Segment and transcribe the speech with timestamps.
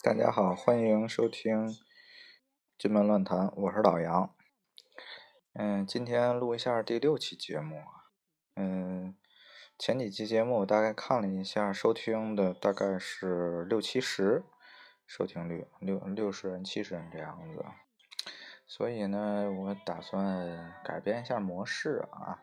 [0.00, 1.76] 大家好，欢迎收听
[2.78, 4.32] 金门乱谈，我是老杨。
[5.54, 7.82] 嗯，今天录一下第六期节目。
[8.54, 9.16] 嗯，
[9.76, 14.44] 前几期节目我大概看了一下，收听的大概是六七十
[15.04, 17.64] 收听率，六六十人、七十人这样子。
[18.68, 22.38] 所以呢，我打算改变一下模式啊，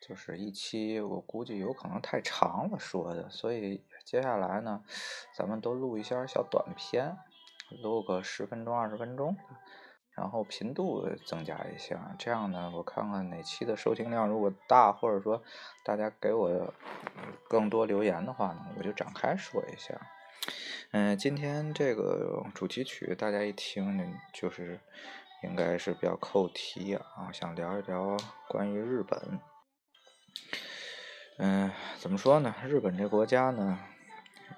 [0.00, 4.84] 就是一期我估计有可能太长了说的，所以接下来呢，
[5.34, 7.16] 咱们都录一下小短片，
[7.82, 9.36] 录个十分钟、二十分钟。
[10.14, 15.42] 然后频度增加一下，这样呢，我看看哪期的收听量如果大，或者说
[15.84, 16.72] 大家给我
[17.48, 20.00] 更多留言的话呢，我就展开说一下。
[20.92, 24.80] 嗯，今天这个主题曲大家一听呢，就是
[25.42, 28.16] 应该是比较扣题啊，想聊一聊
[28.48, 29.40] 关于日本。
[31.38, 32.54] 嗯，怎么说呢？
[32.64, 33.78] 日本这国家呢，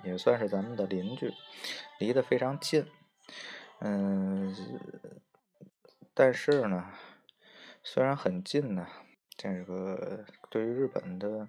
[0.04, 1.32] 也算是咱们的邻居，
[1.98, 2.86] 离得非常近。
[3.80, 4.54] 嗯。
[6.14, 6.92] 但是呢，
[7.84, 8.88] 虽然很近呢，
[9.36, 11.48] 这个对于日本的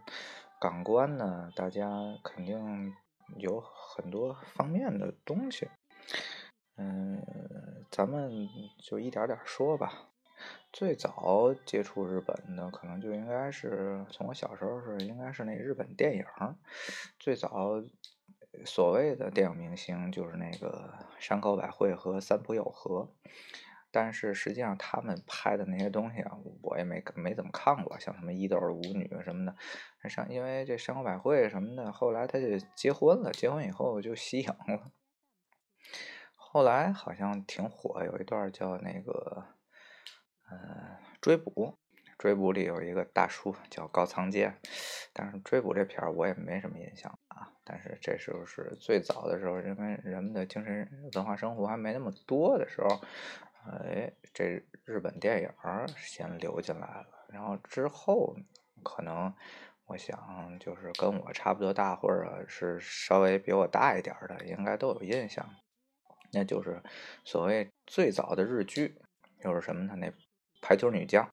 [0.61, 1.89] 感官呢，大家
[2.23, 2.93] 肯定
[3.37, 5.69] 有很多方面的东西。
[6.77, 7.25] 嗯，
[7.89, 8.47] 咱们
[8.79, 10.11] 就一点点说吧。
[10.71, 16.23] 最早接触日本的，可能就应该是从我小时候是应该是那日本电影。
[17.19, 17.81] 最早
[18.65, 23.13] 所谓的电影明星就是那个山口百惠和三浦友和。
[23.91, 29.55] 但是实际上，他们拍的那些东西啊，我也没没怎么看过，像什么《伊豆舞女》什么的。
[30.07, 34.91] 上因为这山口百惠什么的，后来他就结婚了，结婚以后就息影了。
[36.35, 39.45] 后来好像挺火，有一段叫那个，
[40.49, 41.79] 呃，追捕。
[42.19, 44.55] 追捕里有一个大叔叫高仓健，
[45.13, 47.51] 但是追捕这片儿我也没什么印象啊。
[47.63, 53.01] 但是这时候是最早的时候，因为人们的精神文化生活还没那么多的时候。
[53.71, 55.51] 哎，这日本电影
[55.97, 58.35] 先流进来了，然后之后
[58.83, 59.31] 可能
[59.85, 65.45] 我想就是跟我差不多大，或者是稍微比我大一点的，应该都有印象。
[66.31, 66.81] 那就是
[67.25, 68.95] 所谓最早的日剧，
[69.43, 69.93] 又是什么呢？
[69.97, 70.07] 那
[70.61, 71.25] 《排球女将》。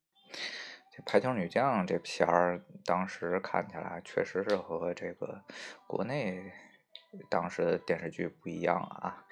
[1.04, 5.42] 《排球女将》这片儿，当时看起来确实是和这个
[5.86, 6.52] 国内
[7.28, 9.24] 当时的电视剧不一样啊。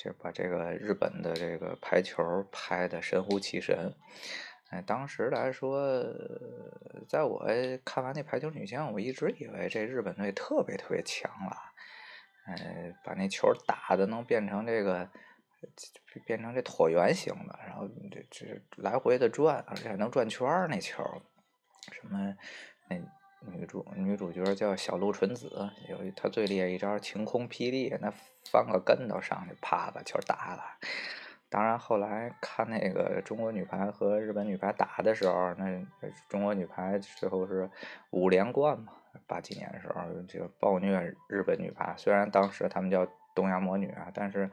[0.00, 3.96] 这把这个日本的这个排球拍的神乎其神，
[4.70, 6.04] 哎，当时来说，
[7.08, 7.44] 在我
[7.84, 11.56] 看完那排球女将，我一直以为这日本队特别特别强了，
[12.46, 15.10] 哎，把那球打的能变成这个，
[16.26, 21.02] 变成这椭圆形的，然后这这来回的转，而且还能转圈儿那球，
[21.92, 22.36] 什么
[22.88, 22.96] 那。
[23.52, 28.12] 女主女主角叫小鹿纯子，有一她最厉害一招晴空霹雳，那
[28.50, 30.62] 翻个跟头上去，啪把球打了。
[31.48, 35.86] 当然后来看那个中国女排和日本女排打的时候，那
[36.28, 37.70] 中国女排最后是
[38.10, 38.92] 五连冠嘛。
[39.28, 43.06] 八几年的时候就暴虐日本女排，虽然当时他们叫
[43.38, 44.50] 东亚魔女啊，但是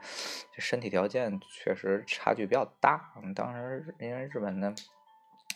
[0.53, 3.13] 这身体条件确实差距比较大。
[3.35, 4.73] 当时因为日本的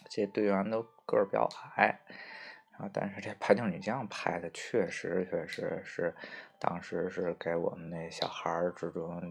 [0.09, 1.99] 这队员都个儿比较矮。
[2.79, 6.15] 啊，但是这排球女将拍的确实确实是，
[6.57, 9.21] 当时是给我们那小孩儿之中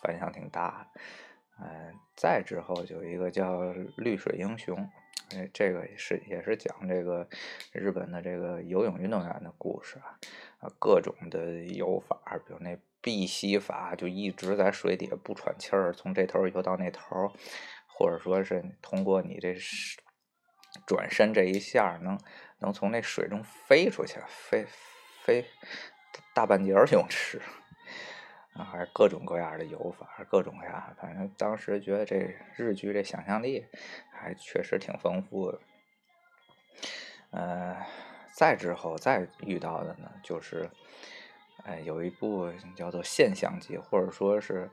[0.00, 0.86] 反响挺大。
[1.58, 3.58] 嗯，再之后就一个叫
[3.96, 4.78] 《绿水英雄》，
[5.36, 7.26] 哎，这个是也是讲这个
[7.72, 10.16] 日本的这个游泳运动员的故事啊，
[10.60, 12.16] 啊，各种的游法，
[12.46, 17.30] 比如那闭吸法，就一直在水底下不喘气儿，从这头游到那头，
[17.86, 19.54] 或者说是通过你这
[20.86, 22.18] 转身这一下能。
[22.64, 24.64] 能从那水中飞出去，飞
[25.24, 25.44] 飞
[26.32, 27.42] 大半截泳池，
[28.52, 33.66] 啊，还各种各样的游法，各种各样，反正当时觉得这日剧这想象力
[34.12, 35.60] 还确实挺丰富的。
[37.32, 37.84] 呃，
[38.32, 40.70] 再之后再遇到的呢，就是，
[41.64, 44.70] 呃，有一部叫做现象级，或者说是，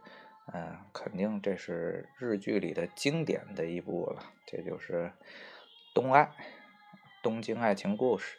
[0.53, 5.05] 嗯，肯定这是日剧里的经典的一部了，这就是
[5.93, 6.23] 《东爱》。
[7.21, 8.37] 东京爱情故事，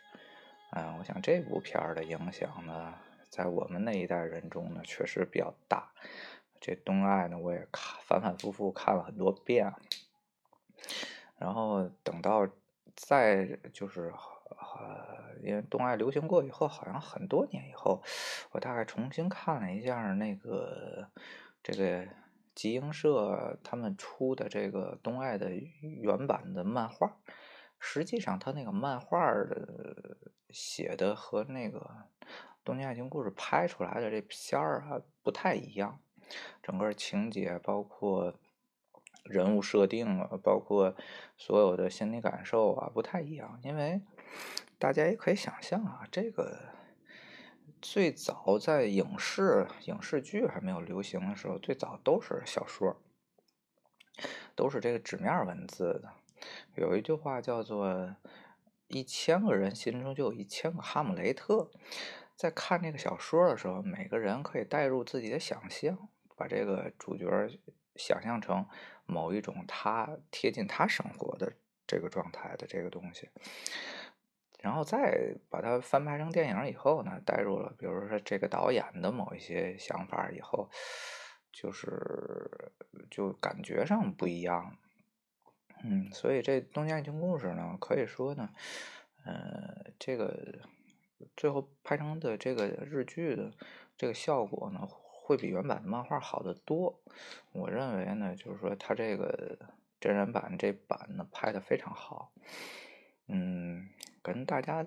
[0.70, 2.94] 嗯，我想这部片儿的影响呢，
[3.28, 5.92] 在我们那一代人中呢，确实比较大。
[6.58, 9.72] 这东爱呢，我也看反反复复看了很多遍。
[11.36, 12.48] 然后等到
[12.96, 14.10] 再就是
[14.58, 18.02] 呃，因为东爱流行过以后，好像很多年以后，
[18.52, 21.08] 我大概重新看了一下那个
[21.62, 22.06] 这个
[22.54, 25.50] 集英社他们出的这个东爱的
[25.80, 27.16] 原版的漫画，
[27.78, 30.16] 实际上他那个漫画的
[30.50, 31.78] 写的和那个
[32.64, 36.00] 《东京爱情故事》拍出来的这片儿啊不太一样，
[36.62, 38.34] 整个情节包括。
[39.24, 40.96] 人物设定啊，包括
[41.36, 43.60] 所有的心理感受啊，不太一样。
[43.62, 44.00] 因为
[44.78, 46.58] 大家也可以想象啊，这个
[47.82, 53.00] 最早在影视影视剧还没有流行的时候，最早都是小说，
[54.54, 56.12] 都是这个纸面文字的。
[56.76, 58.16] 有一句话叫做
[58.88, 61.70] “一千个人心中就有一千个哈姆雷特”。
[62.36, 67.26] 在看这个小说的时候，每个人可以带入自己的想象，把这个主角
[67.96, 68.66] 想象成。
[69.06, 71.52] 某一种他贴近他生活的
[71.84, 73.28] 这个状态的这个东西，
[74.62, 80.68] 然后再把它翻拍成电影以后呢，带入了比如说这个导演的某一些想法以后，
[81.52, 82.72] 就是
[83.10, 84.76] 就感觉上不一样。
[85.82, 88.50] 嗯，所以这《东京爱情故事》呢，可以说呢，
[89.24, 90.60] 呃，这个
[91.36, 93.52] 最后拍成的这个日剧的
[93.96, 94.88] 这个效果呢。
[95.22, 97.00] 会比原版的漫画好得多，
[97.52, 99.56] 我认为呢，就是说他这个
[100.00, 102.32] 真人版这版呢拍的非常好，
[103.28, 103.88] 嗯，
[104.22, 104.86] 跟大家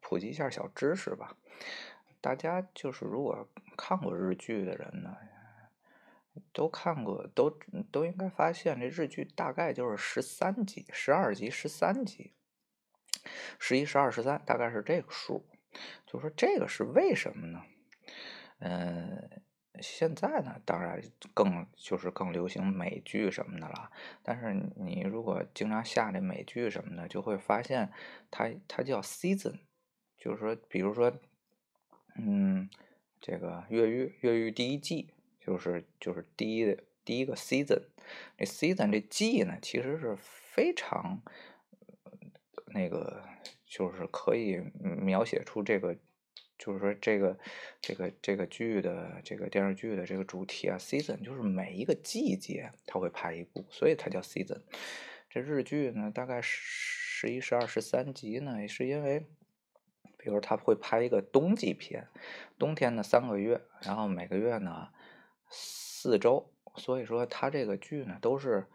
[0.00, 1.36] 普及一下小知识吧。
[2.20, 5.16] 大家就是如果看过日剧的人呢，
[6.52, 7.50] 都看过，都
[7.90, 12.34] 都应该发现这日剧大概就是十三集、十二集、十三集、
[13.58, 15.46] 十一、十二、十三，大概是这个数。
[16.06, 17.62] 就说这个是为什么呢？
[18.58, 19.42] 嗯。
[19.80, 21.00] 现在呢，当然
[21.32, 23.90] 更就是更流行美剧什么的了。
[24.22, 27.90] 但是你如果经常下这美剧什么的，就会发现
[28.30, 29.60] 它它叫 season，
[30.18, 31.12] 就是说，比如说，
[32.16, 32.68] 嗯，
[33.20, 37.84] 这个越狱越狱第一季就是就是第一第一个 season，
[38.36, 41.22] 这 season 这季呢，其实是非常
[42.66, 43.24] 那个
[43.64, 45.96] 就是可以描写出这个。
[46.60, 47.38] 就是说，这个
[47.80, 54.60] 这个这个剧的这个电视剧的这个主题啊，season 就是每一个季节它会拍一部，所以它叫 season。
[55.30, 59.20] 这日剧呢，大概十一、十二、十三集呢，是因为，
[60.18, 62.08] 比如他会拍一个冬季片，
[62.58, 64.90] 冬天呢三个月，然后每个月呢
[65.48, 68.66] 四周，所以说他这个剧呢都是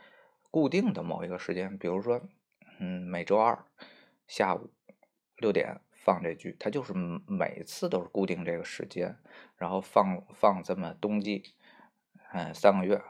[0.50, 2.20] 固定的某一个时间，比如说，
[2.80, 3.64] 嗯，每周二
[4.28, 4.72] 下午
[5.38, 5.82] 六点。
[6.06, 6.94] 放这剧，它就是
[7.28, 9.18] 每次都是固定这个时间，
[9.58, 11.44] 然后放放这么冬季，
[12.32, 13.02] 嗯，三个月，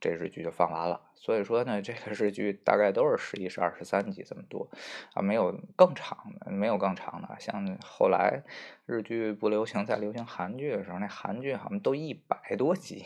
[0.00, 1.00] 这日剧就放完了。
[1.14, 4.68] 所以说呢，这个日剧大概都是十一、十二、十三集这么多
[5.14, 7.36] 啊，没有更长的，没有更长的。
[7.38, 8.42] 像后来
[8.86, 13.04] 日剧不流行，在流行韩剧的时候，那韩剧好像都一百多集，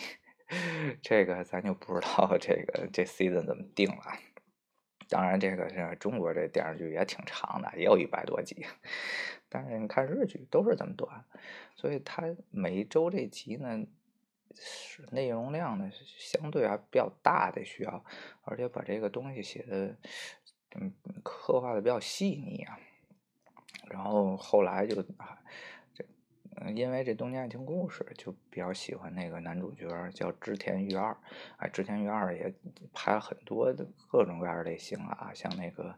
[1.03, 4.03] 这个咱就不知道这个这 season 怎么定了。
[5.09, 8.67] 当然，这个是中国这电视剧也挺长的，也有一百多集。
[9.49, 11.25] 但是你看日剧都是这么短，
[11.77, 13.85] 所以它每一周这集呢，
[14.55, 18.05] 是内容量呢相对还比较大的需要，
[18.43, 19.97] 而且把这个东西写的
[20.77, 22.79] 嗯刻画的比较细腻啊。
[23.91, 25.39] 然后后来就啊。
[26.57, 31.17] 嗯因为这《东京爱情故事》就比较喜欢那个男主角叫织田裕二，
[31.57, 32.55] 哎，织田裕二也
[32.93, 35.95] 拍了很多的各种各样类型啊，像那个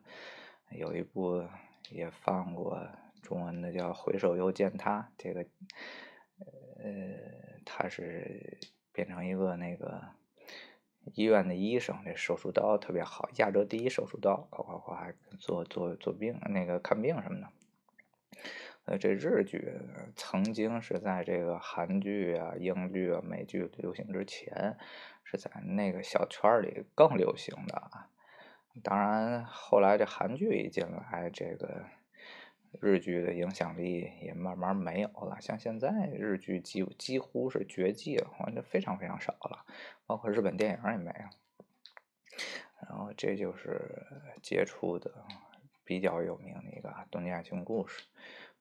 [0.70, 1.44] 有一部
[1.90, 2.80] 也放过
[3.22, 5.42] 中文的叫《回首又见他》，这个
[6.78, 8.58] 呃，他是
[8.92, 10.02] 变成一个那个
[11.14, 17.46] 医院的医生，这手术刀特别好，亚洲第一手术刀，夸夸夸，做做做病那个看病什么的。
[18.86, 19.72] 呃，这日剧
[20.14, 24.78] 曾经是在这个韩剧啊、英剧啊、美剧流行之前，
[25.24, 28.08] 是在那个小圈里更流行的啊。
[28.84, 31.84] 当然，后来这韩剧一进来，这个
[32.80, 35.36] 日剧的影响力也慢慢没有了。
[35.40, 39.64] 像现在日剧几几乎是绝迹了，反正非常非常少了，
[40.06, 41.26] 包括日本电影也没有。
[42.88, 44.06] 然后这就是
[44.42, 45.10] 接触的
[45.82, 48.04] 比较有名的一个东京爱情故事。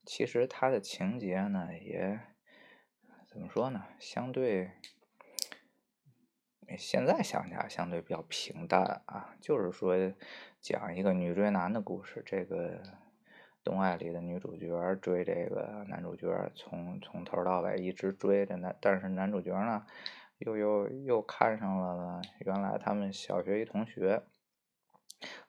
[0.06, 2.20] 其实它的情节呢，也
[3.28, 3.86] 怎么说呢？
[4.00, 4.70] 相对
[6.78, 9.36] 现在想起来，相对比较平淡啊。
[9.42, 9.96] 就是说，
[10.62, 12.22] 讲一个女追男的故事。
[12.24, 12.82] 这个
[13.64, 19.88] 东爱里的女主角追这个男主角，从从头到尾一直追着男，但是男主角呢，
[20.38, 24.22] 又又又看上了原来他们小学一同学，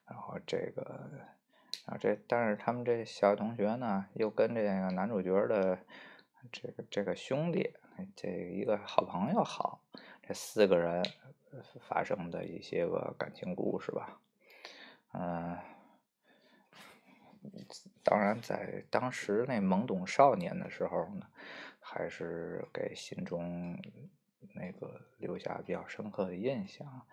[0.07, 1.36] 然后这个。
[1.87, 5.79] 啊，这但是他们这小同学呢，又跟这个男主角的
[6.51, 7.71] 这个这个兄弟，
[8.13, 9.81] 这一个好朋友好，
[10.21, 11.01] 这四个人
[11.79, 14.19] 发生的一些个感情故事吧。
[15.13, 15.57] 嗯，
[18.03, 21.27] 当然在当时那懵懂少年的时候呢，
[21.79, 23.81] 还是给心中
[24.53, 27.07] 那个留下比较深刻的印象。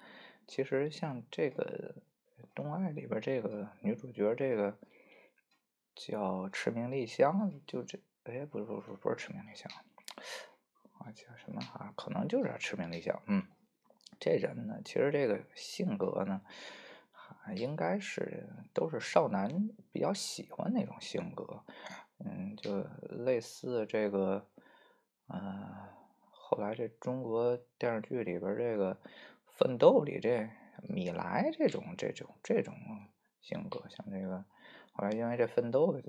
[0.48, 1.94] 其实像这个
[2.54, 4.76] 《东爱》里边这个女主角，这个
[5.94, 9.70] 叫赤明丽香，就这，哎，不是不是不是赤明丽香，
[10.98, 11.92] 啊叫什么啊？
[11.96, 13.20] 可能就是赤明丽香。
[13.26, 13.46] 嗯，
[14.18, 16.42] 这人呢，其实这个性格呢，
[17.54, 21.64] 应该是都是少男比较喜欢那种性格。
[22.18, 22.82] 嗯，就
[23.24, 24.48] 类似这个，
[25.28, 25.88] 呃，
[26.30, 29.00] 后来这中国电视剧里边这个。
[29.56, 30.50] 奋斗里这
[30.88, 32.74] 米莱这种这种这种
[33.40, 34.44] 性格，像这个
[34.92, 36.00] 后来因为这奋斗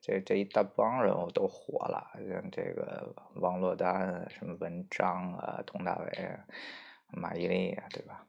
[0.00, 6.46] 这这一大帮人物都火了，像这个王珞丹、什么文章啊、佟大为啊、
[7.08, 8.26] 马伊琍啊，对吧？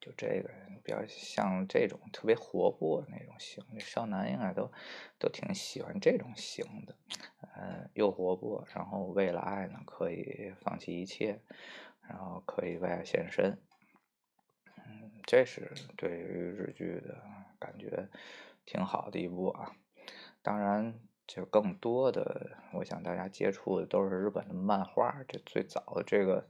[0.00, 0.50] 就这个
[0.82, 4.70] 比较像这种特别活泼那种型，少男应该都
[5.18, 6.94] 都挺喜欢这种型的，
[7.54, 11.40] 呃，又活泼，然后为了爱呢可以放弃一切。
[12.06, 13.58] 然后可以为爱献身，
[15.26, 17.16] 这是对于日剧的
[17.58, 18.08] 感觉
[18.64, 19.72] 挺好的一部啊。
[20.42, 20.94] 当然，
[21.26, 25.24] 就更多的，我想大家接触的都是日本的漫画。
[25.26, 26.46] 这最早的这个，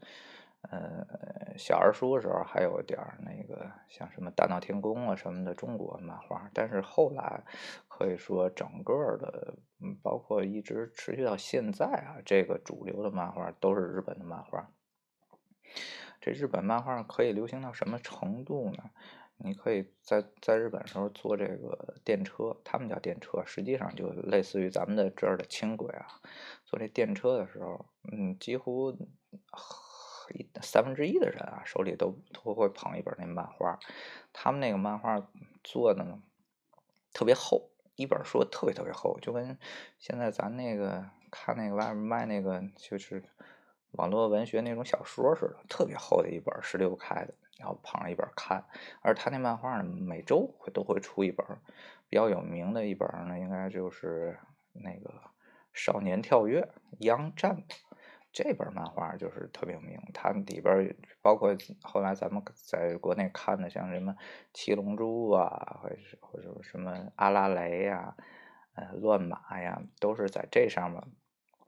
[0.62, 6.50] 呃，小儿书的时候还有点那个像什么大闹天宫啊什么的中国漫画。
[6.52, 7.44] 但是后来
[7.86, 9.54] 可以说整个的，
[10.02, 14.68] 包括一直持续到现在啊，这个主流的漫画都是日本的漫画。
[16.24, 18.90] 这日本漫画可以流行到什么程度呢？
[19.36, 26.06] 你可以在在日本的时候坐这个电车，他们叫电车，实际上就类似于咱们的这儿的轻轨啊。
[26.64, 28.90] 坐这电车的时候，嗯，几乎
[30.32, 33.78] 一三分之一的人啊手里都都会捧一本那漫画。
[34.32, 35.28] 他们那个漫画
[35.62, 36.22] 做的呢
[37.12, 39.58] 特别厚，一本书特别特别厚，就跟
[39.98, 43.22] 现在咱那个看那个外面卖那个就是。
[43.96, 48.64] 网络文学那种小说似的，特别厚的一本，十六开的，然后捧着一本看。
[49.02, 51.46] 而他那漫画呢，每周会都会出一本，
[52.08, 54.38] 比较有名的一本呢，应该就是
[54.72, 55.10] 那个
[55.72, 56.68] 《少年跳跃》
[57.00, 57.64] Young Jump
[58.32, 59.96] 这本漫画就是特别有名。
[60.12, 64.12] 它里边包括后来咱们在国内看的，像什么
[64.52, 68.16] 《七龙珠》啊，或者或者什么阿拉蕾呀、
[68.74, 71.00] 呃乱马呀，都是在这上面。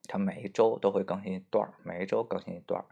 [0.08, 2.84] 它每一周都会更新一段每一周更新一段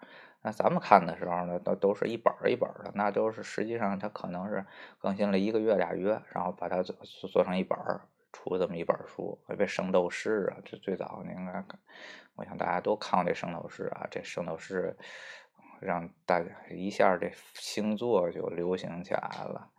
[0.43, 4.63] 那咱们看的时候呢，都都是一本一本的，那都是实际上它可能是
[4.99, 6.95] 更新了一个月俩月，然后把它做
[7.33, 9.39] 做成一本儿，出这么一本书。
[9.47, 11.65] 特别圣斗士啊，这最早应该，
[12.37, 14.95] 我想大家都看过这圣斗士啊，这圣斗士
[15.81, 19.71] 让大家一下这星座就流行起来了。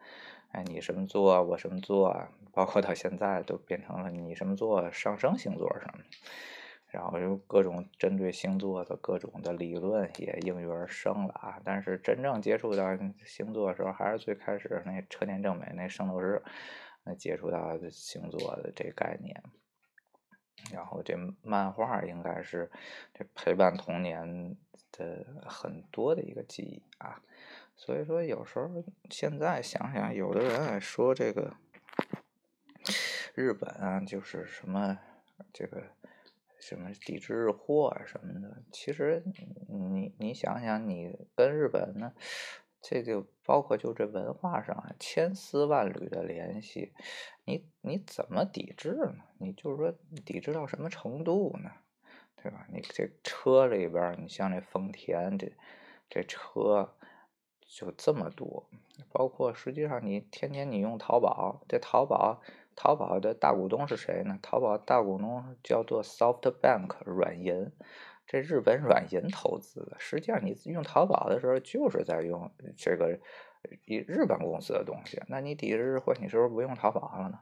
[0.52, 6.04] 哎，你什么座，我什么座，包括到现在都变成了你什么座上升星座什么。
[6.96, 11.60] 然后就各种针对星座的各种的理论也应运而生了啊！
[11.62, 16.42] 但是真正接触到星座的时候，还是最开始那车田正美那圣斗士
[17.04, 19.44] 那接触到星座的这概念。
[20.72, 22.72] 然后这漫画应该是
[23.14, 24.56] 这陪伴童年
[24.94, 27.22] 的很多的一个记忆啊！
[27.76, 28.70] 所以说有时候
[29.10, 31.58] 现在想想，有的人说这个
[33.34, 34.98] 日本啊，就是什么
[35.52, 35.84] 这个。
[36.68, 39.24] 什么抵制日货啊什么的，其实
[39.68, 42.12] 你你想想，你跟日本呢，
[42.82, 46.92] 这就包括就这文化上千丝万缕的联系，
[47.44, 49.26] 你你怎么抵制呢？
[49.38, 49.94] 你就是说
[50.26, 51.70] 抵制到什么程度呢？
[52.42, 52.66] 对吧？
[52.74, 55.52] 你这车里边，你像这丰田这
[56.10, 56.96] 这车
[57.62, 58.68] 就这么多，
[59.12, 62.42] 包括实际上你天天你用淘宝，这淘宝。
[62.76, 64.38] 淘宝的大股东是谁呢？
[64.42, 67.72] 淘宝大股东叫做 SoftBank 软银，
[68.28, 69.96] 这日本软银投资的。
[69.98, 73.20] 实际上，你用淘宝的时候就是在用这个
[73.86, 75.22] 一日本公司的东西。
[75.28, 77.40] 那你抵制日货，你是不是不用淘宝了呢？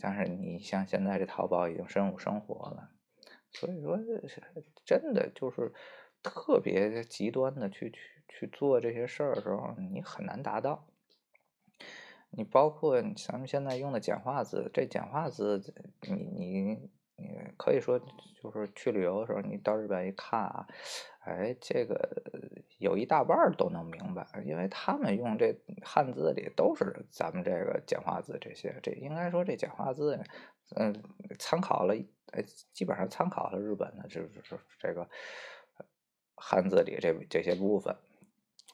[0.00, 2.90] 但是你像现在这淘宝已经深入生活了，
[3.52, 3.98] 所以说
[4.84, 5.72] 真的就是
[6.22, 10.86] 特别极端的去去去做这些事儿的时候，你很难达到。
[12.36, 20.66] 你包括咱们现在用的简化字，这简化字，你你你可以说就是去旅游的时候，你到日本一看啊，
[21.20, 21.96] 哎，这个
[22.78, 30.22] 有一大半都能明白，因为他们用这汉字里都是咱们这个简化字，这些这应该说这简化字，
[30.74, 30.94] 嗯，
[31.38, 31.94] 参考了，
[32.32, 32.42] 呃，
[32.74, 35.08] 基本上参考了日本的，就是这个
[36.34, 37.96] 汉字里这这些部分，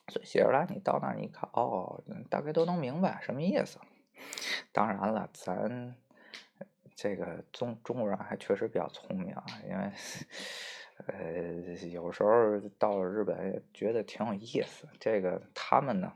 [0.07, 3.79] 所以写出来你到那儿你看，哦，大概都能明白什么意思。
[4.71, 5.95] 当然了，咱
[6.95, 9.91] 这个中中国人还确实比较聪明啊，因为。
[11.07, 14.87] 呃，有时候到了日本觉得挺有意思。
[14.99, 16.13] 这个他们呢，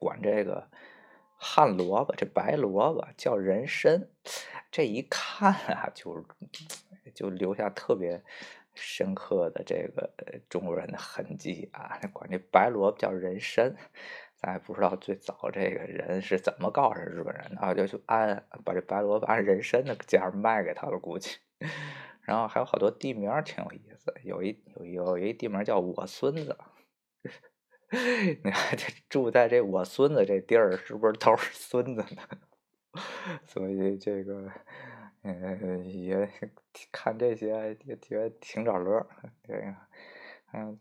[0.00, 0.68] 管这个
[1.36, 4.08] 旱萝卜，这白萝卜叫人参。
[4.72, 6.26] 这一看啊，就
[7.14, 8.20] 就留下特别
[8.80, 10.10] 深刻的这个
[10.48, 11.98] 中国人的痕迹啊。
[12.12, 13.74] 管这白萝卜叫人参，
[14.36, 21.38] 咱也不知道最早这个人是怎么告诉日本人的啊，就就按把这白萝卜按人参的价卖给他了，估计。
[22.22, 26.56] 然后还有好多地名挺有意思，有一有有一地名叫我孙子，
[28.44, 32.22] 你看这住在这我孙子这地儿是不是都是孙子呢？
[33.46, 34.50] 所以这个
[35.22, 36.28] 嗯也
[36.92, 39.06] 看这些也觉得挺找乐。
[39.42, 39.88] 对呀
[40.52, 40.78] 嗯，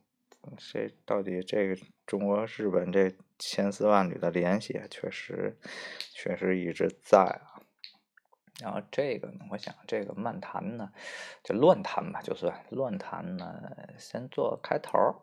[0.58, 1.76] 这到底这个
[2.06, 5.58] 中国日本这千丝万缕的联系，确实
[6.14, 7.62] 确实一直在啊。
[8.62, 10.92] 然后这个呢，我想这个漫谈呢，
[11.44, 15.16] 就乱谈吧，就算乱谈呢，先做开头儿，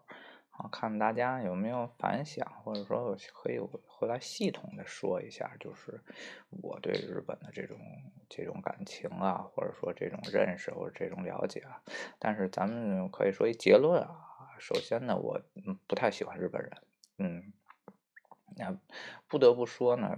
[0.57, 6.01] 啊，看大家有没有反响，或者说可以回来系统的说一下，就是
[6.63, 7.79] 我对日本的这种
[8.29, 11.83] 这种感情啊，或者说这种认识或者这种了解啊。
[12.19, 15.41] 但是咱们可以说一结论啊，首先呢，我
[15.87, 16.73] 不太喜欢日本人，
[17.19, 17.53] 嗯，
[18.57, 18.77] 那
[19.29, 20.17] 不得不说呢，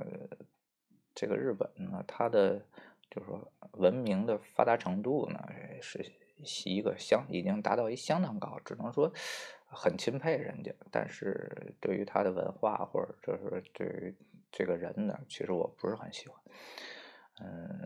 [1.14, 2.66] 这个日本呢，它的。
[3.09, 5.40] 就是说，文明的发达程度呢，
[5.81, 9.11] 是一个相已经达到一相当高，只能说
[9.76, 10.72] 很钦佩人家。
[10.90, 14.16] 但是对于他的文化或者就是对于
[14.50, 16.40] 这个人呢，其实我不是很喜欢。
[17.40, 17.80] 嗯，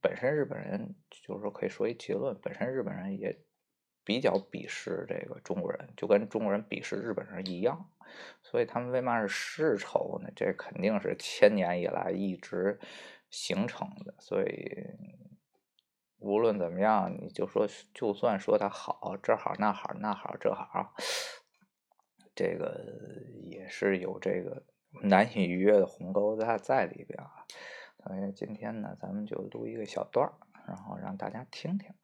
[0.00, 3.36] 本身日本人就是说可以说一结论，本身日本人也
[4.04, 7.90] 比较鄙视这个中国人，就跟中国人鄙视日本人一样。
[8.42, 10.30] 所以他们为嘛是世仇呢？
[10.36, 12.78] 这肯定是千年以来一直。
[13.28, 14.86] 形成的，所以
[16.26, 20.92] 无论怎么样，你就说，就算说他好，这好那好那好这好，
[22.34, 22.84] 这个
[23.44, 24.64] 也是有这个
[25.02, 27.46] 难以逾越的鸿沟在在里边啊。
[28.02, 30.34] 所以今天呢，咱们就录一个小段儿，
[30.66, 31.94] 然后让大家听听，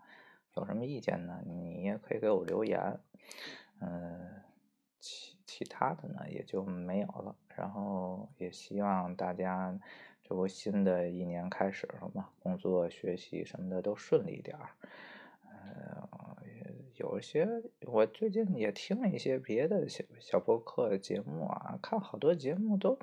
[0.54, 1.40] 有什么意见呢？
[1.44, 3.00] 你也可以给我留言。
[3.80, 4.42] 嗯，
[5.00, 9.76] 其其他的呢也就没有了，然后也希望大家。
[10.24, 14.70] 这不新的一年开始了嘛，工作、学习什么的都顺利点儿。
[15.44, 16.08] 呃，
[16.96, 17.46] 有一些
[17.86, 22.98] 我最近也听了一些别的小小播客节目啊，看好多节目都，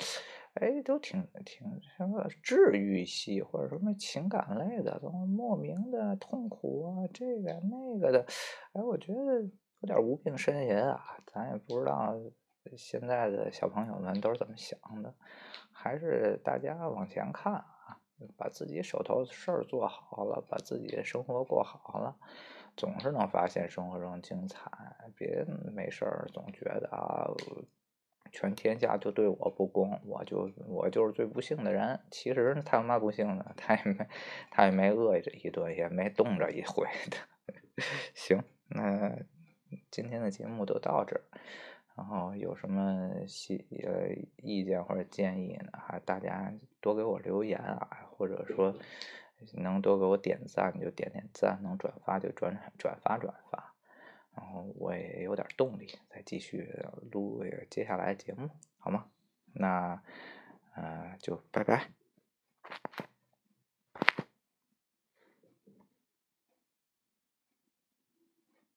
[0.53, 8.25] 哎，都挺挺什么治愈系或者什么情感类的，都莫名的痛苦啊，这个那个的，
[8.73, 9.41] 哎，我觉得
[9.81, 12.17] 有点无病呻吟啊，咱也不知道。
[12.75, 15.15] 现在的小朋友们都是怎么想的？
[15.81, 17.97] 还是大家往前看啊，
[18.37, 22.17] 把自己手头事儿做好了，把自己的生活过好了，
[22.75, 24.69] 总是能发现生活中精彩。
[25.15, 27.31] 别没事儿总觉得啊，
[28.29, 31.97] 全天下就对我不公，我就我就是最不幸的人。
[32.11, 34.07] 其实他他妈不幸的，他也没
[34.51, 37.17] 他也没饿着一顿，也没冻着一回的。
[38.13, 39.17] 行，那
[39.89, 41.23] 今天的节目就到这儿。
[41.99, 44.07] 然后有什么细呃
[44.37, 45.69] 意见或者建议呢？
[45.73, 48.73] 还大家多给我留言啊，或者说
[49.55, 53.73] 能多给我点赞就点点赞，能转发就转转发转发，
[54.33, 56.73] 然后我也有点动力再继续
[57.11, 59.05] 录接下来节目，好吗？
[59.51, 60.01] 那
[60.75, 61.89] 呃就拜拜。